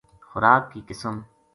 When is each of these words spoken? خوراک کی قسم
خوراک 0.27 0.63
کی 0.71 0.81
قسم 0.87 1.15